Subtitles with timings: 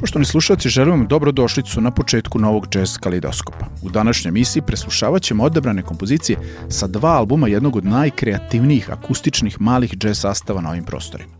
[0.00, 3.66] Poštovni slušalci, želim vam dobrodošlicu na početku novog jazz kalidoskopa.
[3.82, 9.94] U današnjoj emisiji preslušavat ćemo odabrane kompozicije sa dva albuma jednog od najkreativnijih akustičnih malih
[10.04, 11.30] jazz sastava na ovim prostorima.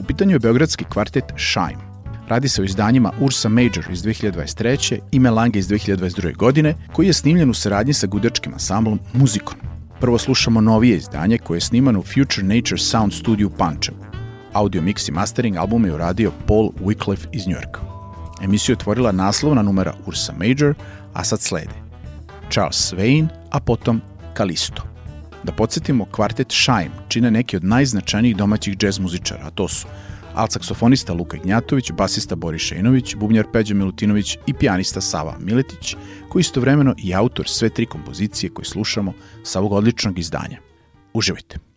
[0.00, 1.88] U pitanju je beogradski kvartet Shine.
[2.28, 4.98] Radi se o izdanjima Ursa Major iz 2023.
[5.12, 6.36] i Melange iz 2022.
[6.36, 9.56] godine, koji je snimljen u saradnji sa gudačkim ansamblom Muzikon.
[10.00, 13.98] Prvo slušamo novije izdanje koje je snimano u Future Nature Sound Studio Pančevu.
[14.52, 17.97] Audio mix i mastering albuma je uradio Paul Wycliffe iz Njujorka.
[18.42, 20.74] Emisiju je otvorila naslovna numera Ursa Major,
[21.12, 21.74] a sad slede
[22.50, 24.00] Charles Swain, a potom
[24.34, 24.82] Kalisto.
[25.42, 29.86] Da podsjetimo, kvartet Shine čine neki od najznačajnijih domaćih džez muzičara, a to su
[30.34, 35.96] alt-saksofonista Luka Ignjatović, basista Boris Šejnović, bubnjar Peđa Milutinović i pijanista Sava Miletić,
[36.28, 39.12] koji istovremeno i autor sve tri kompozicije koje slušamo
[39.42, 40.58] sa ovog odličnog izdanja.
[41.12, 41.67] Uživajte!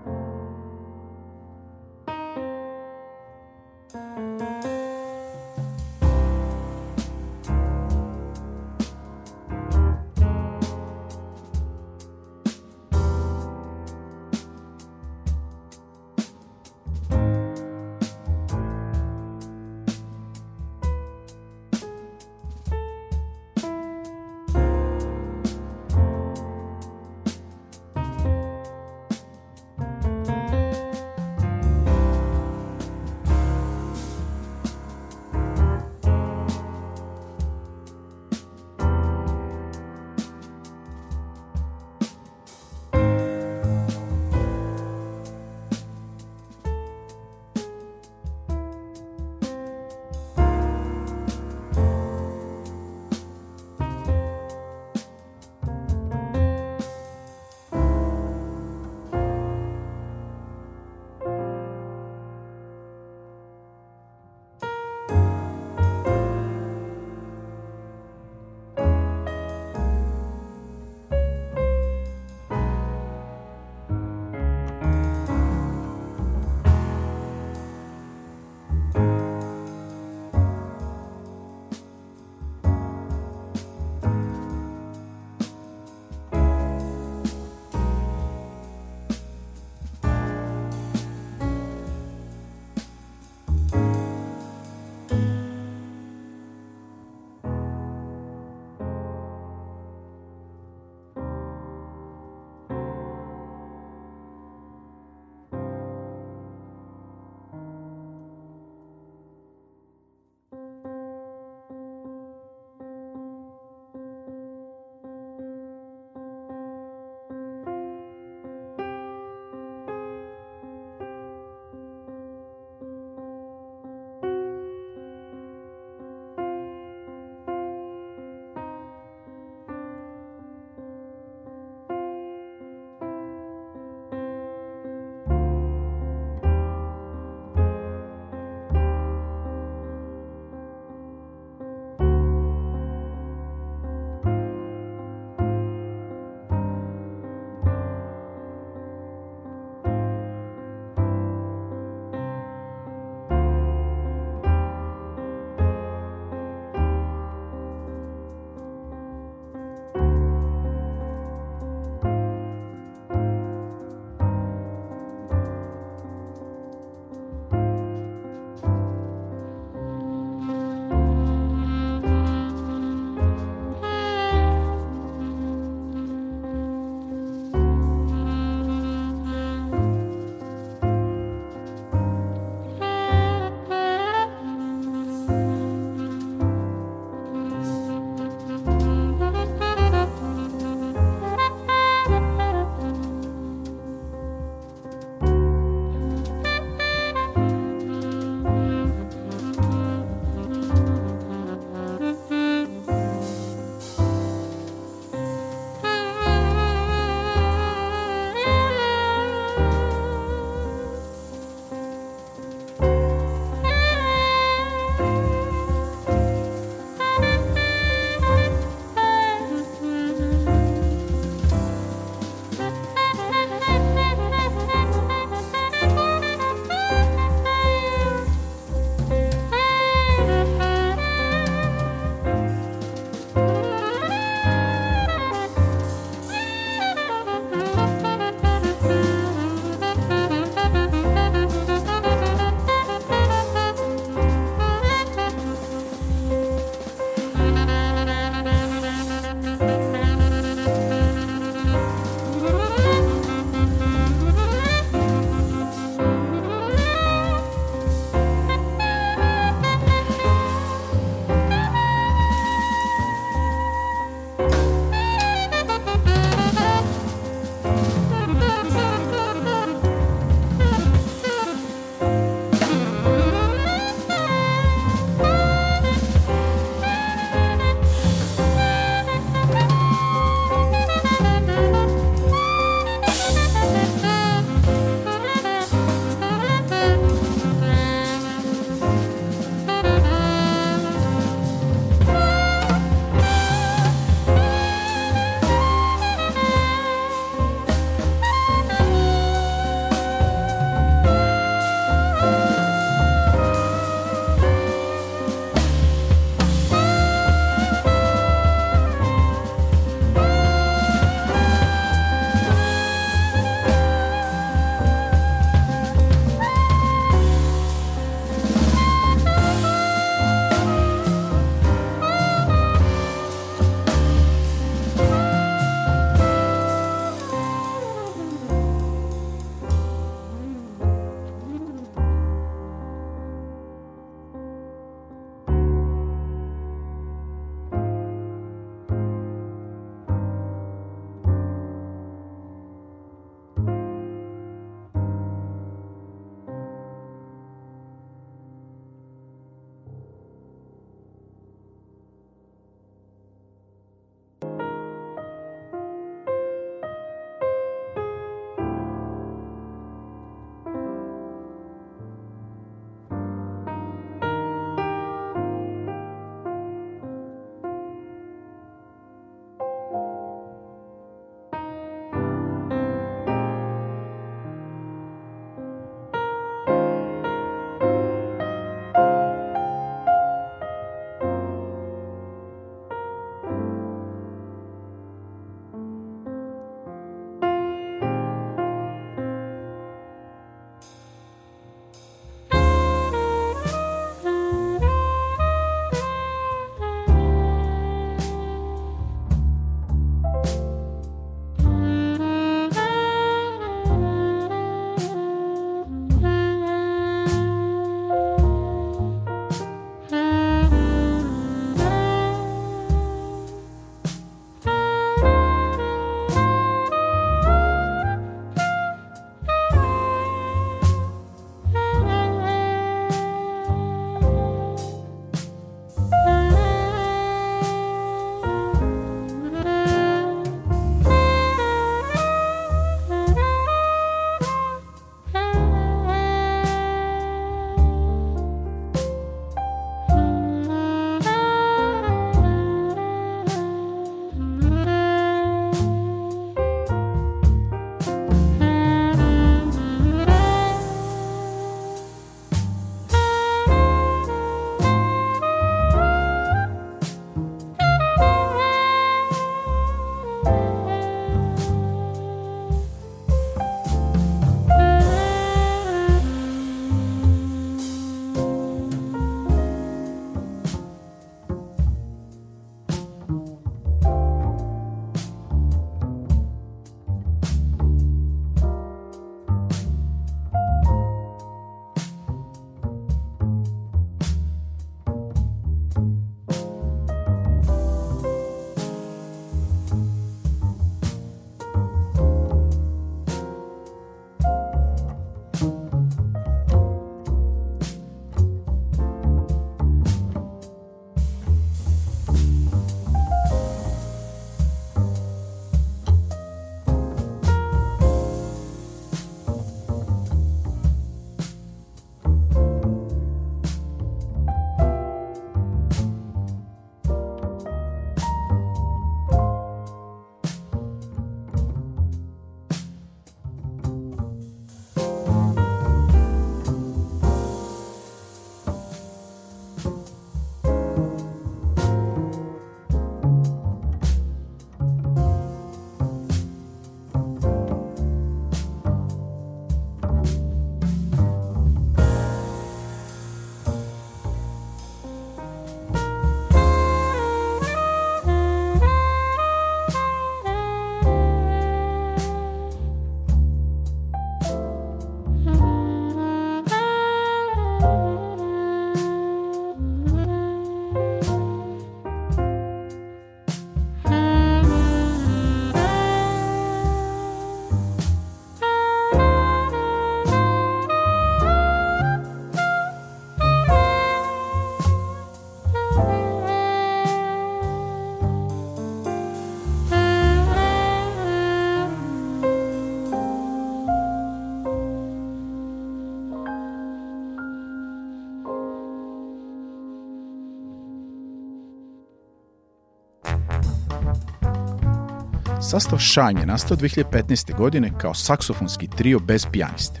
[595.70, 597.56] Sastav Shine je nastao 2015.
[597.56, 600.00] godine kao saksofonski trio bez pijaniste.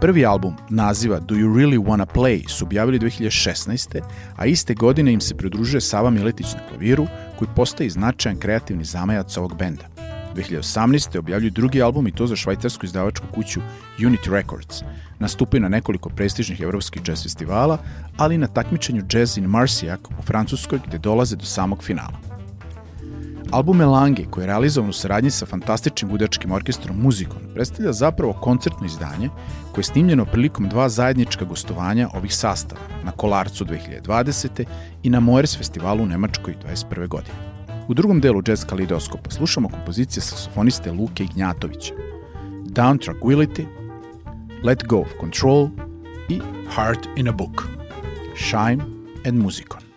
[0.00, 4.00] Prvi album naziva Do You Really Wanna Play su objavili 2016.
[4.36, 7.06] a iste godine im se pridružuje Sava Miletić na klaviru,
[7.38, 9.84] koji postaje značajan kreativni zamajac ovog benda.
[10.36, 11.18] 2018.
[11.18, 13.60] objavljuju drugi album i to za švajcarsku izdavačku kuću
[13.98, 14.82] Unity Records.
[15.18, 17.78] Nastupaju na nekoliko prestižnih evropskih jazz festivala,
[18.16, 22.31] ali i na takmičenju Jazz in Marciac u Francuskoj gde dolaze do samog finala.
[23.52, 28.86] Album Elange, koji je realizovan u saradnji sa fantastičnim budačkim orkestrom Muzikon, predstavlja zapravo koncertno
[28.86, 29.28] izdanje
[29.72, 34.64] koje je snimljeno prilikom dva zajednička gostovanja ovih sastava, na Kolarcu 2020.
[35.02, 37.08] i na Moers festivalu u Nemačkoj 21.
[37.08, 37.34] godine.
[37.88, 41.94] U drugom delu jazz kalidoskopa slušamo kompozicije saksofoniste Luke Ignjatovića,
[42.64, 43.66] Down Tranquility,
[44.64, 45.68] Let Go of Control
[46.28, 46.40] i
[46.74, 47.62] Heart in a Book,
[48.36, 48.84] Shine
[49.26, 49.91] and Muzikon.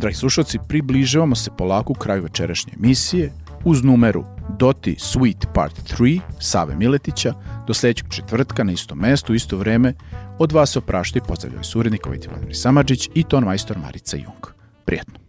[0.00, 3.32] Dragi slušalci, približavamo se polako kraju večerašnje emisije
[3.64, 4.24] uz numeru
[4.58, 7.34] Doti Sweet Part 3 Save Miletića
[7.66, 9.94] do sledećeg četvrtka na istom mestu, isto vreme
[10.38, 14.46] od vas oprašta i pozdravljaju surednik Vojti Vladimir Samadžić i ton majstor Marica Jung.
[14.84, 15.19] Prijetno.